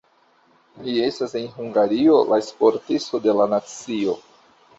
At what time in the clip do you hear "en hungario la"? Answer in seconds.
1.39-2.41